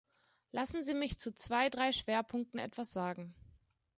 Lassen 0.51 0.83
Sie 0.83 0.95
mich 0.95 1.19
zu 1.19 1.31
zwei, 1.31 1.69
drei 1.69 1.91
Schwerpunkten 1.91 2.59
etwas 2.59 2.91
sagen. 2.91 3.35